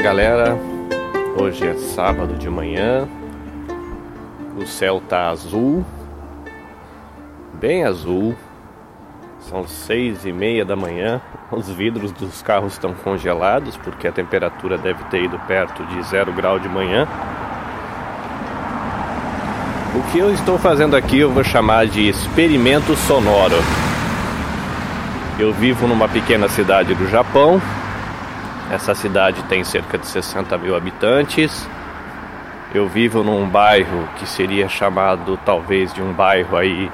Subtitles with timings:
[0.00, 0.58] galera.
[1.38, 3.06] Hoje é sábado de manhã.
[4.56, 5.84] O céu tá azul,
[7.54, 8.34] bem azul.
[9.40, 11.20] São seis e meia da manhã.
[11.50, 16.32] Os vidros dos carros estão congelados porque a temperatura deve ter ido perto de zero
[16.32, 17.06] grau de manhã.
[19.94, 23.56] O que eu estou fazendo aqui eu vou chamar de experimento sonoro.
[25.38, 27.60] Eu vivo numa pequena cidade do Japão
[28.70, 31.68] essa cidade tem cerca de 60 mil habitantes.
[32.72, 36.90] Eu vivo num bairro que seria chamado talvez de um bairro aí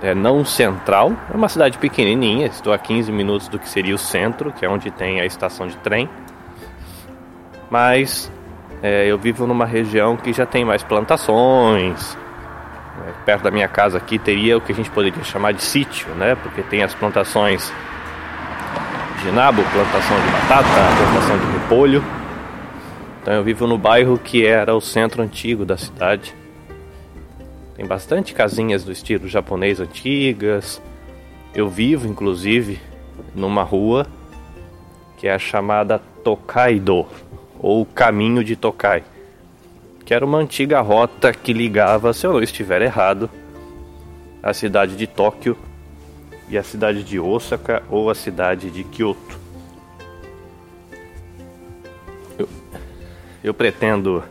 [0.00, 1.12] é, não central.
[1.32, 4.68] É uma cidade pequenininha, estou a 15 minutos do que seria o centro, que é
[4.68, 6.08] onde tem a estação de trem.
[7.68, 8.30] Mas
[8.80, 12.16] é, eu vivo numa região que já tem mais plantações.
[13.08, 16.14] É, perto da minha casa aqui teria o que a gente poderia chamar de sítio,
[16.14, 16.36] né?
[16.36, 17.72] Porque tem as plantações
[19.22, 22.04] de nabo, plantação de batata, plantação de repolho.
[23.20, 26.34] Então eu vivo no bairro que era o centro antigo da cidade.
[27.76, 30.82] Tem bastante casinhas do estilo japonês antigas.
[31.54, 32.80] Eu vivo, inclusive,
[33.34, 34.06] numa rua
[35.16, 37.06] que é a chamada Tokaido,
[37.60, 39.04] ou Caminho de Tokai,
[40.04, 43.30] que era uma antiga rota que ligava, se eu não estiver errado,
[44.42, 45.56] a cidade de Tóquio
[46.52, 49.40] e a cidade de Osaka ou a cidade de Kyoto.
[52.38, 52.46] Eu,
[53.42, 54.22] eu pretendo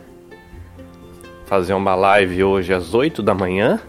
[1.46, 3.80] fazer uma live hoje às 8 da manhã.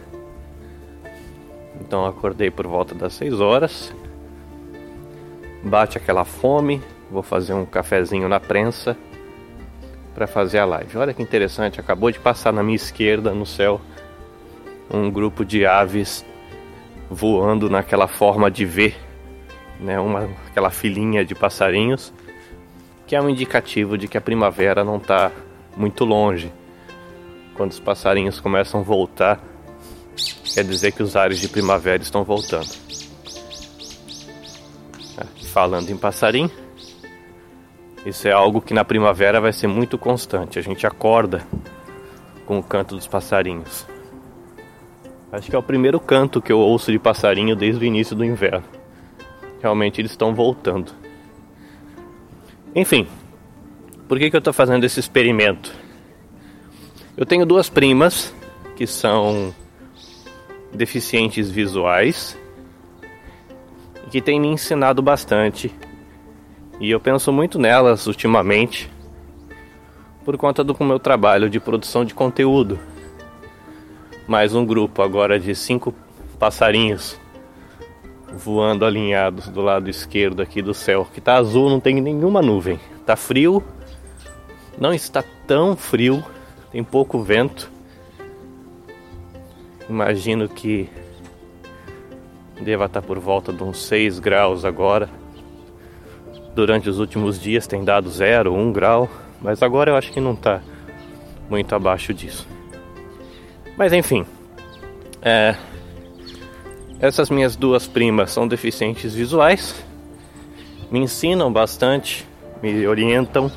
[1.79, 3.93] Então acordei por volta das 6 horas.
[5.63, 6.81] Bate aquela fome,
[7.11, 8.97] vou fazer um cafezinho na prensa
[10.15, 10.97] para fazer a live.
[10.97, 13.79] Olha que interessante, acabou de passar na minha esquerda no céu
[14.91, 16.25] um grupo de aves
[17.13, 18.93] voando naquela forma de V,
[19.79, 22.13] né, uma, aquela filinha de passarinhos,
[23.05, 25.31] que é um indicativo de que a primavera não está
[25.77, 26.51] muito longe.
[27.55, 29.39] Quando os passarinhos começam a voltar,
[30.53, 32.69] quer dizer que os ares de primavera estão voltando.
[35.17, 36.51] Ah, falando em passarinho,
[38.05, 40.57] isso é algo que na primavera vai ser muito constante.
[40.57, 41.45] A gente acorda
[42.45, 43.92] com o canto dos passarinhos.
[45.33, 48.23] Acho que é o primeiro canto que eu ouço de passarinho desde o início do
[48.23, 48.63] inverno.
[49.59, 50.91] Realmente eles estão voltando.
[52.75, 53.07] Enfim,
[54.07, 55.73] por que, que eu estou fazendo esse experimento?
[57.17, 58.31] Eu tenho duas primas
[58.75, 59.51] que são
[60.71, 62.37] deficientes visuais
[64.05, 65.73] e que têm me ensinado bastante.
[66.79, 68.87] E eu penso muito nelas ultimamente
[70.23, 72.92] por conta do meu trabalho de produção de conteúdo
[74.27, 75.93] mais um grupo agora de cinco
[76.39, 77.19] passarinhos
[78.33, 82.79] voando alinhados do lado esquerdo aqui do céu, que tá azul, não tem nenhuma nuvem.
[83.05, 83.63] Tá frio,
[84.77, 86.23] não está tão frio,
[86.71, 87.69] tem pouco vento.
[89.87, 90.89] Imagino que
[92.59, 95.09] deva estar por volta de uns 6 graus agora.
[96.55, 99.09] Durante os últimos dias tem dado 0, 1 grau,
[99.41, 100.61] mas agora eu acho que não está
[101.49, 102.47] muito abaixo disso.
[103.77, 104.25] Mas enfim,
[105.21, 105.55] é,
[106.99, 109.83] essas minhas duas primas são deficientes visuais,
[110.91, 112.27] me ensinam bastante,
[112.61, 113.51] me orientam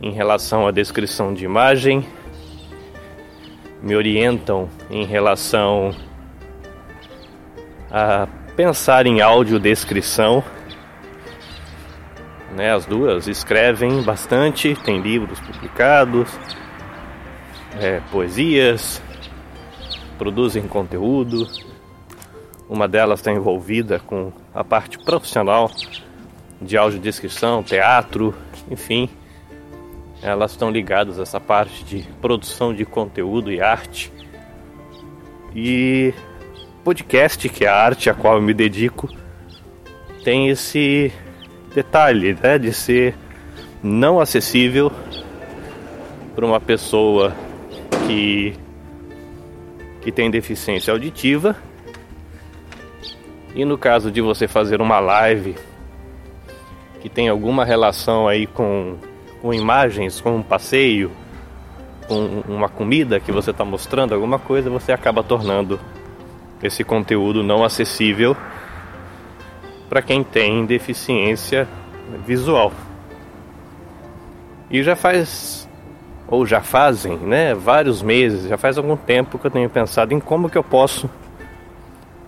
[0.00, 2.06] em relação à descrição de imagem,
[3.82, 5.94] me orientam em relação
[7.90, 10.42] a pensar em audiodescrição.
[12.56, 16.28] Né, as duas escrevem bastante, tem livros publicados,
[17.80, 19.02] é, poesias,
[20.18, 21.48] produzem conteúdo.
[22.68, 25.70] Uma delas está envolvida com a parte profissional
[26.60, 28.34] de audiodescrição, teatro,
[28.70, 29.08] enfim.
[30.20, 34.12] Elas estão ligadas a essa parte de produção de conteúdo e arte.
[35.54, 36.12] E
[36.84, 39.08] podcast, que é a arte a qual eu me dedico,
[40.24, 41.12] tem esse
[41.74, 43.14] detalhe né, de ser
[43.82, 44.90] não acessível
[46.34, 47.34] para uma pessoa
[48.06, 48.54] que
[50.00, 51.56] que tem deficiência auditiva.
[53.54, 55.56] E no caso de você fazer uma live
[57.00, 58.96] que tem alguma relação aí com,
[59.40, 61.10] com imagens, com um passeio,
[62.06, 65.78] com uma comida que você está mostrando, alguma coisa, você acaba tornando
[66.62, 68.36] esse conteúdo não acessível
[69.88, 71.68] para quem tem deficiência
[72.26, 72.72] visual.
[74.70, 75.67] E já faz
[76.28, 80.20] ou já fazem, né, vários meses, já faz algum tempo que eu tenho pensado em
[80.20, 81.10] como que eu posso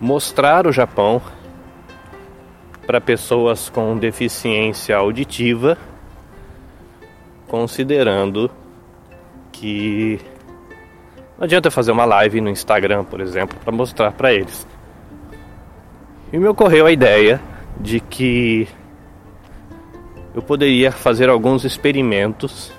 [0.00, 1.20] mostrar o Japão
[2.86, 5.76] para pessoas com deficiência auditiva
[7.50, 8.48] considerando
[9.50, 10.20] que
[11.36, 14.66] não adianta fazer uma live no Instagram, por exemplo, para mostrar para eles.
[16.32, 17.40] E me ocorreu a ideia
[17.80, 18.68] de que
[20.32, 22.72] eu poderia fazer alguns experimentos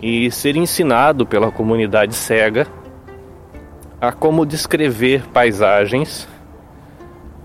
[0.00, 2.66] e ser ensinado pela comunidade cega
[4.00, 6.28] a como descrever paisagens,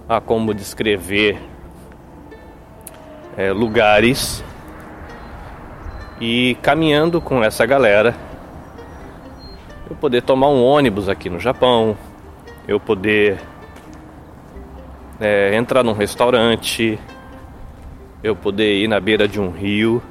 [0.07, 1.39] a como descrever
[3.35, 4.43] é, lugares
[6.21, 8.15] e caminhando com essa galera
[9.89, 11.97] eu poder tomar um ônibus aqui no Japão,
[12.67, 13.39] eu poder
[15.19, 16.99] é, entrar num restaurante,
[18.23, 20.01] eu poder ir na beira de um rio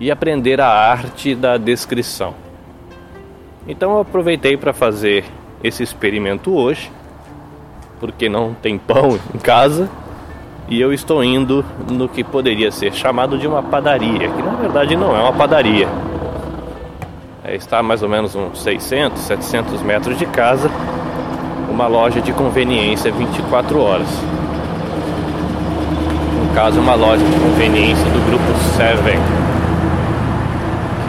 [0.00, 2.34] e aprender a arte da descrição.
[3.66, 5.24] Então eu aproveitei para fazer
[5.62, 6.90] esse experimento hoje,
[8.00, 9.90] porque não tem pão em casa,
[10.68, 14.96] e eu estou indo no que poderia ser chamado de uma padaria, que na verdade
[14.96, 15.88] não é uma padaria.
[17.42, 20.70] É, está a mais ou menos uns 600, 700 metros de casa,
[21.70, 24.08] uma loja de conveniência 24 horas.
[26.44, 28.44] No caso, uma loja de conveniência do grupo
[28.76, 29.18] Seven,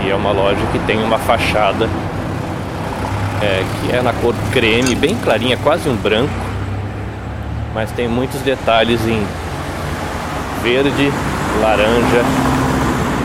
[0.10, 1.88] é uma loja que tem uma fachada
[3.42, 6.34] é, que é na cor creme, bem clarinha, quase um branco,
[7.74, 9.26] mas tem muitos detalhes em
[10.62, 11.12] verde,
[11.62, 12.24] laranja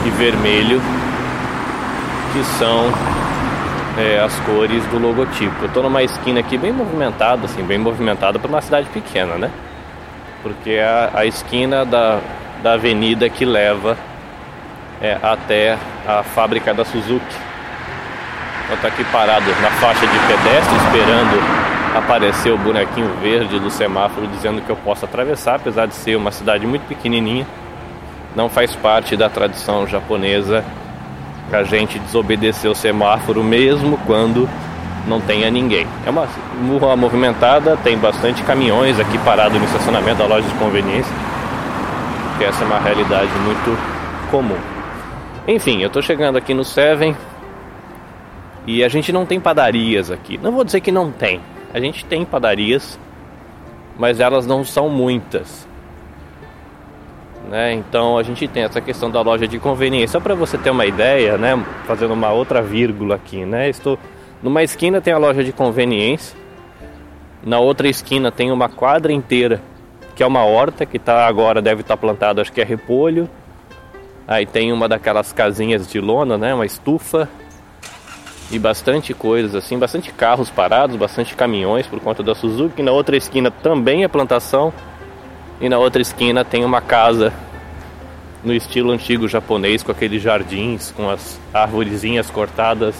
[0.07, 0.81] e vermelho
[2.33, 2.93] que são
[3.99, 5.55] é, as cores do logotipo.
[5.63, 9.51] Eu estou numa esquina aqui bem movimentada, assim, bem movimentada para uma cidade pequena, né?
[10.43, 12.21] Porque é a, a esquina da,
[12.63, 13.97] da avenida que leva
[15.05, 15.77] é, até
[16.09, 17.37] a fábrica da Suzuki.
[18.71, 24.27] Eu estou aqui parado na faixa de pedestre esperando aparecer o bonequinho verde do semáforo
[24.29, 27.47] dizendo que eu posso atravessar, apesar de ser uma cidade muito pequenininha.
[28.35, 30.65] Não faz parte da tradição japonesa
[31.53, 34.49] a gente desobedecer o semáforo mesmo quando
[35.07, 35.87] não tenha ninguém.
[36.07, 36.27] É uma
[36.81, 41.13] rua movimentada, tem bastante caminhões aqui parados no estacionamento da loja de conveniência,
[42.39, 43.79] que essa é uma realidade muito
[44.31, 44.74] comum.
[45.47, 47.15] Enfim, eu estou chegando aqui no Seven
[48.67, 50.39] e a gente não tem padarias aqui.
[50.39, 51.41] Não vou dizer que não tem,
[51.73, 52.99] a gente tem padarias,
[53.99, 55.69] mas elas não são muitas.
[57.51, 57.75] Né?
[57.75, 60.19] Então a gente tem essa questão da loja de conveniência.
[60.19, 61.63] Só para você ter uma ideia, né?
[61.87, 63.69] fazendo uma outra vírgula aqui, né?
[63.69, 63.99] Estou
[64.43, 66.37] numa esquina tem a loja de conveniência,
[67.45, 69.61] na outra esquina tem uma quadra inteira
[70.15, 73.29] que é uma horta que tá agora deve estar tá plantado, acho que é repolho.
[74.27, 76.55] Aí tem uma daquelas casinhas de lona, né?
[76.55, 77.29] Uma estufa
[78.51, 82.83] e bastante coisas assim, bastante carros parados, bastante caminhões por conta da Suzuki.
[82.83, 84.73] Na outra esquina também é plantação
[85.61, 87.33] e na outra esquina tem uma casa
[88.43, 92.95] no estilo antigo japonês, com aqueles jardins, com as árvorezinhas cortadas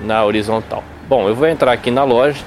[0.00, 0.82] na horizontal.
[1.08, 2.42] Bom, eu vou entrar aqui na loja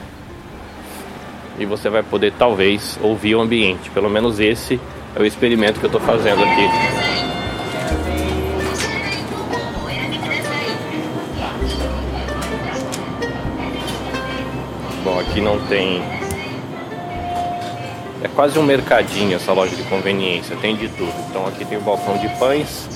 [1.58, 3.90] e você vai poder talvez ouvir o ambiente.
[3.92, 4.80] Pelo menos esse
[5.16, 7.35] é o experimento que eu estou fazendo aqui.
[15.36, 16.02] Aqui não tem
[18.24, 21.14] é quase um mercadinho essa loja de conveniência, tem de tudo.
[21.30, 22.88] Então aqui tem o balcão de pães.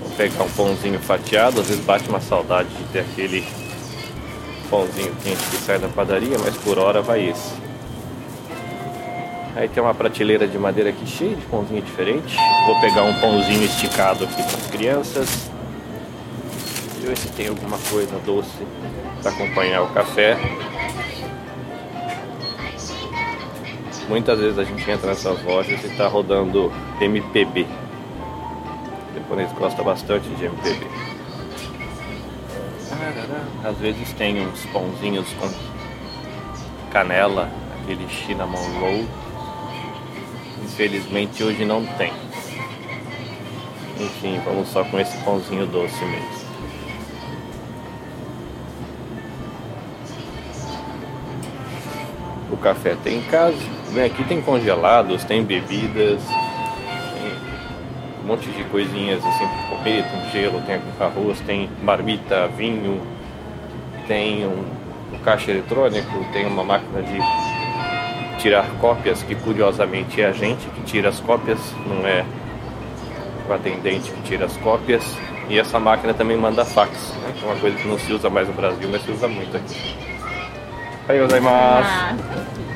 [0.00, 3.46] Vou pegar um pãozinho fatiado, às vezes bate uma saudade de ter aquele
[4.68, 7.52] pãozinho quente que sai da padaria, mas por hora vai esse.
[9.54, 12.36] Aí tem uma prateleira de madeira aqui cheia de pãozinho diferente.
[12.66, 15.48] Vou pegar um pãozinho esticado aqui para as crianças.
[16.94, 18.66] Deixa eu ver se tem alguma coisa doce
[19.22, 20.36] para acompanhar o café.
[24.10, 27.64] Muitas vezes a gente entra nessas lojas e está rodando MPB.
[29.08, 30.84] O japonês gosta bastante de MPB.
[33.62, 35.48] Às vezes tem uns pãozinhos com
[36.90, 37.48] canela,
[37.80, 39.06] aquele cinnamon roll.
[40.64, 42.12] Infelizmente hoje não tem.
[44.00, 46.50] Enfim, vamos só com esse pãozinho doce mesmo.
[52.50, 53.79] O café tem em casa.
[53.92, 57.32] Vem aqui tem congelados, tem bebidas, tem
[58.22, 63.00] um monte de coisinhas assim para comer, tem gelo, tem arroz, tem marmita, vinho,
[64.06, 64.64] tem um,
[65.12, 67.18] um caixa eletrônico, tem uma máquina de
[68.40, 72.24] tirar cópias, que curiosamente é a gente que tira as cópias, não é
[73.48, 75.02] o atendente que tira as cópias.
[75.48, 77.34] E essa máquina também manda fax, né?
[77.36, 79.56] que é uma coisa que não se usa mais no Brasil, mas se usa muito
[79.56, 79.96] aqui.
[81.08, 82.69] Aí, gozaimasu!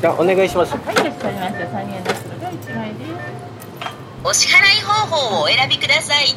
[0.00, 0.72] じゃあお願いします。
[0.72, 1.30] はい、まりました。
[1.70, 2.24] 三円です。
[2.26, 3.10] ので一枚です。
[4.24, 6.34] お支払い方法をお選びください。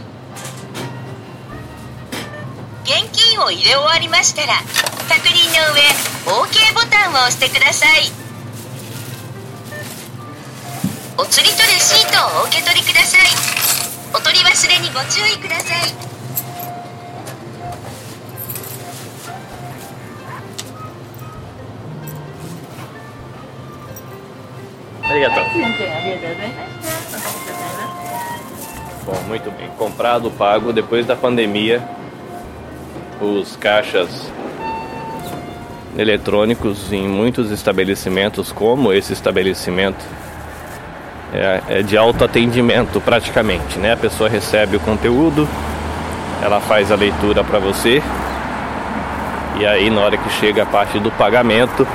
[2.83, 4.53] 現金を入れ終わりましたら
[5.09, 5.81] 確認の上
[6.43, 8.11] OK ボタンを押してください。
[11.17, 13.61] お釣りとレシートをお受け取りください。
[14.13, 16.10] お取り忘れにご注意ください
[26.19, 26.67] Né?
[29.05, 29.69] Bom, muito bem.
[29.77, 30.73] Comprado, pago.
[30.73, 31.81] Depois da pandemia,
[33.19, 34.31] os caixas
[35.97, 40.03] eletrônicos em muitos estabelecimentos, como esse estabelecimento,
[41.33, 43.93] é, é de autoatendimento praticamente, né?
[43.93, 45.47] A pessoa recebe o conteúdo,
[46.41, 48.01] ela faz a leitura para você
[49.61, 51.87] e aí na hora que chega a parte do pagamento,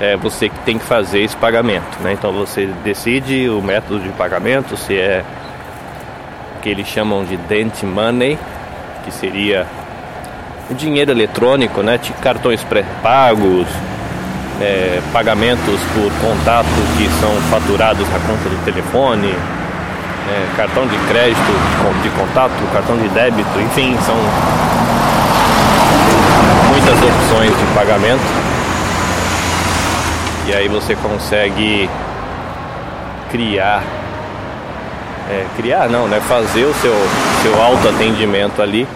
[0.00, 2.12] é você que tem que fazer esse pagamento, né?
[2.12, 5.24] Então você decide o método de pagamento, se é
[6.62, 8.38] que eles chamam de dent money,
[9.04, 9.66] que seria
[10.70, 11.98] o dinheiro eletrônico, né?
[12.20, 13.66] Cartões pré-pagos,
[14.60, 19.34] é, pagamentos por contato que são faturados na conta do telefone,
[20.28, 24.16] é, cartão de crédito de contato, cartão de débito, enfim, são
[26.70, 28.37] muitas opções de pagamento.
[30.48, 31.90] E aí você consegue
[33.30, 33.82] criar,
[35.30, 36.20] é, criar não, né?
[36.20, 36.94] Fazer o seu,
[37.42, 38.88] seu autoatendimento ali.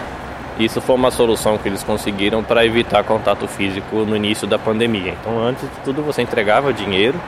[0.57, 5.13] Isso foi uma solução que eles conseguiram para evitar contato físico no início da pandemia.
[5.21, 7.19] Então antes de tudo você entregava dinheiro,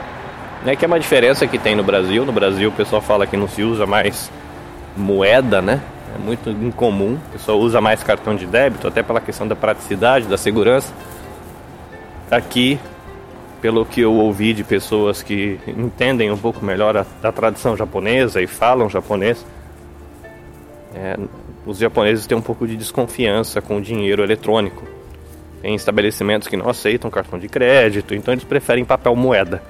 [0.64, 0.74] né?
[0.74, 2.26] Que é uma diferença que tem no Brasil.
[2.26, 4.28] No Brasil o pessoal fala que não se usa mais
[4.96, 5.80] moeda, né?
[6.16, 7.14] É muito incomum.
[7.28, 10.92] O pessoal usa mais cartão de débito, até pela questão da praticidade, da segurança.
[12.28, 12.76] Aqui
[13.66, 18.46] pelo que eu ouvi de pessoas que entendem um pouco melhor a, tradição japonesa e
[18.46, 19.44] falam japonês,
[20.94, 21.16] é,
[21.66, 24.84] os japoneses têm um pouco de desconfiança com o dinheiro eletrônico.
[25.60, 29.60] Tem estabelecimentos que não aceitam cartão de crédito, então eles preferem papel moeda.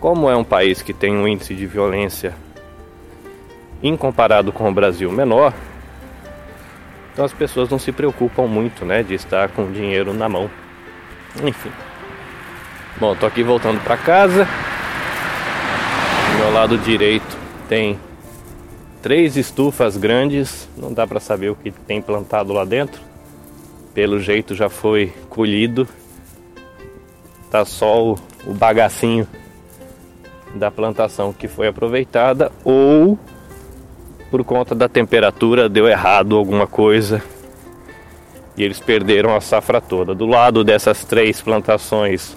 [0.00, 2.34] Como é um país que tem um índice de violência
[3.80, 5.54] incomparado com o Brasil menor,
[7.12, 10.50] então as pessoas não se preocupam muito, né, de estar com dinheiro na mão.
[11.44, 11.70] Enfim.
[12.98, 14.48] Bom, tô aqui voltando para casa.
[16.38, 17.36] Meu lado direito
[17.68, 18.00] tem
[19.02, 23.02] três estufas grandes, não dá para saber o que tem plantado lá dentro.
[23.92, 25.86] Pelo jeito já foi colhido.
[27.50, 29.28] Tá só o, o bagacinho
[30.54, 33.18] da plantação que foi aproveitada ou
[34.30, 37.22] por conta da temperatura deu errado alguma coisa
[38.56, 40.14] e eles perderam a safra toda.
[40.14, 42.34] Do lado dessas três plantações,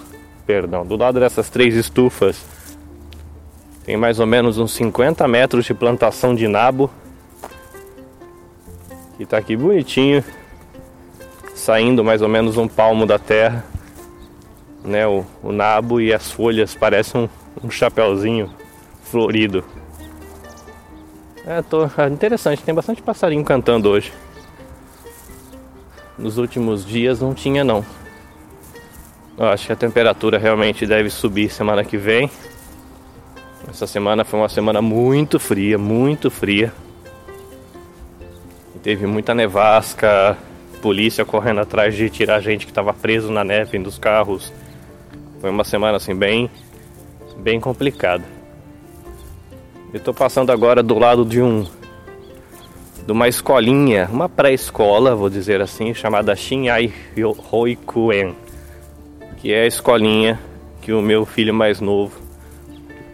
[0.50, 2.44] perdão, do lado dessas três estufas,
[3.86, 6.90] tem mais ou menos uns 50 metros de plantação de nabo.
[9.20, 10.24] E tá aqui bonitinho,
[11.54, 13.64] saindo mais ou menos um palmo da terra,
[14.84, 15.06] né?
[15.06, 17.30] O, o nabo e as folhas parecem
[17.62, 18.50] um, um chapéuzinho
[19.04, 19.64] florido.
[21.46, 24.12] É, tô, é interessante, tem bastante passarinho cantando hoje.
[26.18, 27.86] Nos últimos dias não tinha não.
[29.40, 32.30] Eu acho que a temperatura realmente deve subir semana que vem.
[33.70, 36.74] Essa semana foi uma semana muito fria, muito fria.
[38.76, 40.38] E teve muita nevasca,
[40.82, 44.52] polícia correndo atrás de tirar gente que estava preso na neve dos carros.
[45.40, 46.52] Foi uma semana assim bem
[47.38, 48.26] bem complicada.
[49.94, 51.66] Eu tô passando agora do lado de um
[53.06, 56.94] de uma escolinha, uma pré-escola, vou dizer assim, chamada Shinai
[57.50, 58.36] Hoikuen,
[59.40, 60.40] que é a escolinha
[60.82, 62.20] que o meu filho mais novo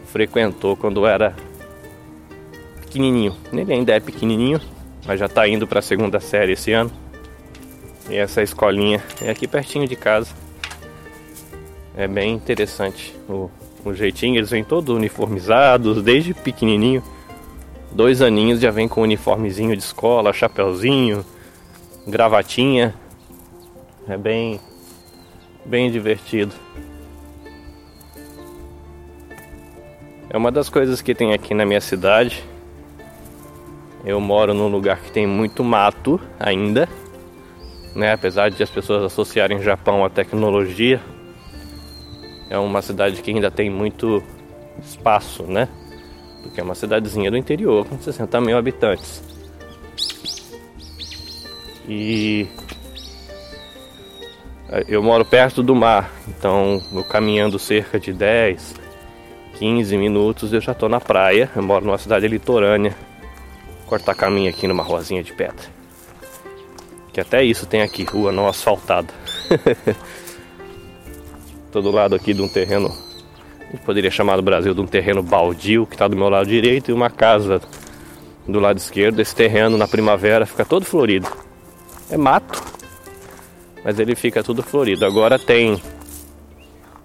[0.08, 1.36] frequentou quando era
[2.82, 3.36] pequenininho.
[3.54, 4.60] Ele ainda é pequenininho,
[5.06, 6.92] mas já está indo para a segunda série esse ano.
[8.10, 10.32] E essa escolinha é aqui pertinho de casa.
[11.96, 13.50] É bem interessante o,
[13.84, 17.04] o jeitinho, eles vêm todos uniformizados, desde pequenininho.
[17.92, 21.26] Dois aninhos já vem com uniformezinho de escola, chapeuzinho,
[22.08, 22.94] gravatinha.
[24.08, 24.60] É bem,
[25.66, 26.54] bem divertido.
[30.30, 32.44] É uma das coisas que tem aqui na minha cidade.
[34.04, 36.88] Eu moro num lugar que tem muito mato ainda,
[37.96, 38.14] né?
[38.14, 41.02] Apesar de as pessoas associarem Japão à tecnologia,
[42.50, 44.22] é uma cidade que ainda tem muito
[44.84, 45.68] espaço, né?
[46.44, 49.24] Porque é uma cidadezinha do interior com 60 mil habitantes.
[51.88, 52.48] E
[54.88, 58.76] eu moro perto do mar, então eu caminhando cerca de 10,
[59.56, 61.50] 15 minutos eu já estou na praia.
[61.56, 62.96] Eu moro numa cidade litorânea.
[63.88, 65.66] Cortar caminho aqui numa ruazinha de pedra.
[67.14, 69.08] Que até isso tem aqui, rua não asfaltada.
[71.72, 72.88] Tô do lado aqui de um terreno,
[73.60, 76.48] a gente poderia chamar no Brasil de um terreno baldio, que está do meu lado
[76.48, 77.62] direito, e uma casa
[78.48, 79.20] do lado esquerdo.
[79.20, 81.28] Esse terreno na primavera fica todo florido.
[82.10, 82.64] É mato,
[83.86, 85.06] mas ele fica tudo florido.
[85.06, 85.80] Agora tem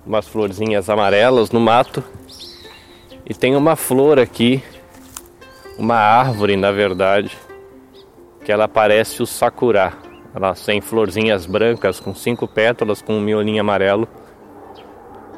[0.06, 2.02] umas florzinhas amarelas no mato
[3.26, 4.62] e tem uma flor aqui,
[5.78, 7.36] uma árvore na verdade,
[8.42, 9.92] que ela parece o sakura.
[10.34, 14.08] Ela tem florzinhas brancas com cinco pétalas com um miolinho amarelo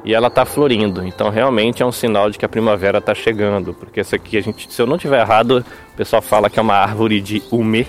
[0.04, 1.04] e ela está florindo.
[1.04, 4.40] Então realmente é um sinal de que a primavera está chegando, porque essa aqui a
[4.40, 7.84] gente, se eu não tiver errado, o pessoal fala que é uma árvore de ume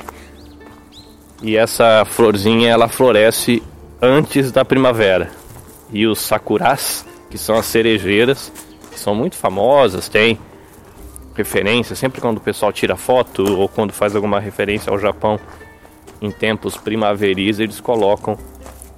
[1.43, 3.62] e essa florzinha ela floresce
[4.01, 5.29] antes da primavera.
[5.91, 8.51] E os sakuras, que são as cerejeiras,
[8.95, 10.39] são muito famosas, tem
[11.35, 15.38] referência, sempre quando o pessoal tira foto ou quando faz alguma referência ao Japão
[16.21, 18.38] em tempos primaveris, eles colocam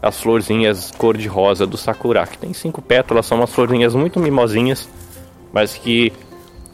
[0.01, 4.87] as florzinhas cor-de-rosa do sakura, que tem cinco pétalas, são umas florzinhas muito mimosinhas,
[5.51, 6.13] mas que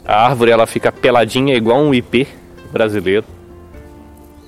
[0.04, 2.26] a árvore ela fica peladinha igual um ipê
[2.70, 3.24] brasileiro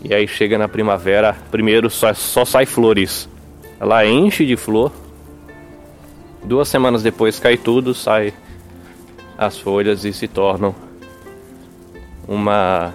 [0.05, 3.27] e aí chega na primavera, primeiro só, só sai flores.
[3.81, 4.93] Ela enche de flor.
[6.43, 8.35] Duas semanas depois cai tudo, sai
[9.39, 10.75] as folhas e se tornam
[12.29, 12.93] uma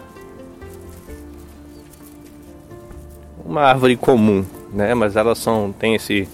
[3.44, 4.94] uma árvore comum, né?
[4.94, 6.30] Mas elas são tem esse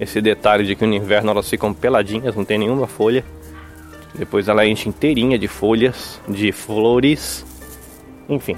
[0.00, 3.24] esse detalhe de que no inverno elas ficam peladinhas, não tem nenhuma folha.
[4.12, 7.46] Depois ela enche inteirinha de folhas, de flores,
[8.28, 8.56] enfim.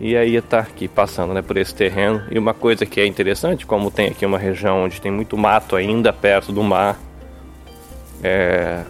[0.00, 2.22] E aí está aqui passando né, por esse terreno.
[2.30, 5.76] E uma coisa que é interessante, como tem aqui uma região onde tem muito mato
[5.76, 6.98] ainda perto do mar,
[8.22, 8.82] é,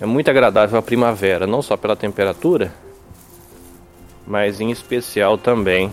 [0.00, 2.72] é muito agradável a primavera, não só pela temperatura,
[4.26, 5.92] mas em especial também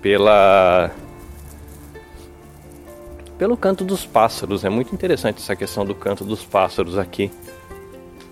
[0.00, 0.92] pela
[3.36, 4.64] pelo canto dos pássaros.
[4.64, 7.32] É muito interessante essa questão do canto dos pássaros aqui.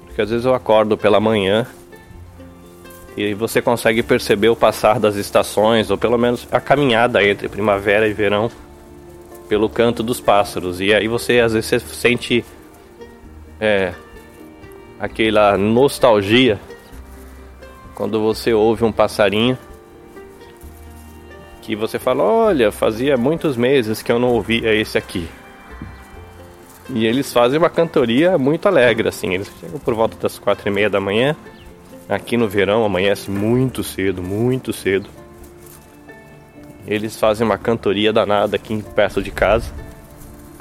[0.07, 1.67] Porque às vezes eu acordo pela manhã
[3.17, 8.09] e você consegue perceber o passar das estações, ou pelo menos a caminhada entre primavera
[8.09, 8.51] e verão
[9.49, 10.81] pelo canto dos pássaros.
[10.81, 12.45] E aí você às vezes você sente
[13.61, 13.93] é,
[14.99, 16.59] aquela nostalgia
[17.95, 19.59] quando você ouve um passarinho
[21.61, 25.29] que você fala, olha, fazia muitos meses que eu não ouvia esse aqui.
[26.91, 29.35] E eles fazem uma cantoria muito alegre, assim.
[29.35, 31.37] Eles chegam por volta das quatro e meia da manhã
[32.09, 35.09] Aqui no verão amanhece muito cedo, muito cedo.
[36.87, 39.73] Eles fazem uma cantoria danada aqui perto de casa,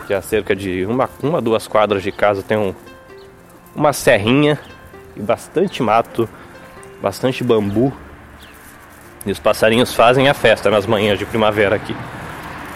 [0.06, 2.74] que é cerca de uma, uma duas quadras de casa tem um,
[3.76, 4.60] uma serrinha
[5.16, 6.30] e bastante mato,
[7.02, 7.92] bastante bambu.
[9.26, 11.96] E os passarinhos fazem a festa nas manhãs de primavera aqui.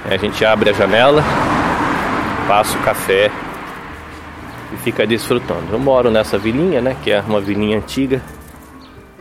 [0.10, 1.24] A gente abre a janela,
[2.48, 3.32] passa o café
[4.74, 5.72] e fica desfrutando.
[5.72, 8.22] Eu moro nessa vilinha, né, que é uma vilinha antiga,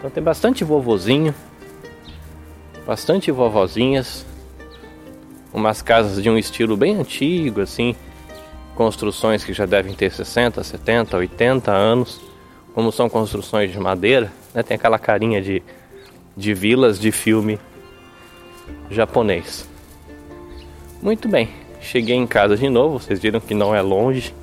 [0.05, 1.35] então tem bastante vovozinho,
[2.87, 4.27] bastante vovozinhas,
[5.51, 7.97] umas casas de um estilo bem antigo, assim,
[8.75, 12.21] construções que já devem ter 60, 70, 80 anos,
[12.75, 14.63] como são construções de madeira, né?
[14.63, 15.63] tem aquela carinha de,
[16.37, 17.59] de vilas de filme
[18.91, 19.67] japonês.
[21.01, 21.49] Muito bem,
[21.81, 24.35] cheguei em casa de novo, vocês viram que não é longe,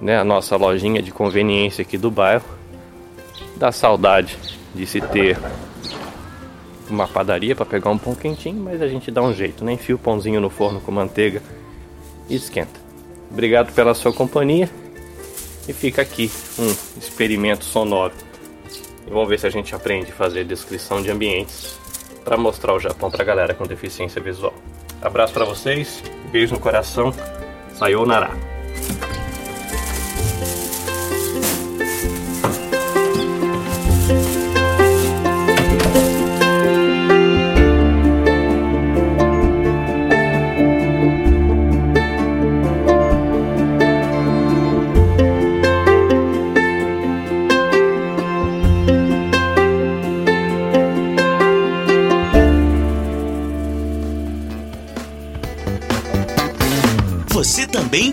[0.00, 0.18] né?
[0.18, 2.62] A nossa lojinha de conveniência aqui do bairro
[3.62, 4.36] Dá saudade
[4.74, 5.38] de se ter
[6.88, 9.72] uma padaria para pegar um pão quentinho, mas a gente dá um jeito, né?
[9.72, 11.42] Enfia o pãozinho no forno com manteiga
[12.28, 12.80] e esquenta.
[13.30, 14.68] Obrigado pela sua companhia
[15.66, 18.12] e fica aqui um experimento sonoro.
[19.06, 21.78] E vamos ver se a gente aprende a fazer descrição de ambientes
[22.24, 24.54] para mostrar o Japão para galera com deficiência visual.
[25.00, 27.12] Abraço para vocês, beijo no coração,
[27.74, 28.30] sayonara.